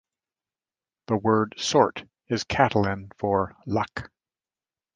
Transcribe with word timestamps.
The 1.05 1.17
word 1.17 1.53
"sort" 1.59 2.05
is 2.27 2.43
Catalan 2.43 3.11
for 3.19 3.55
"luck". 3.67 4.09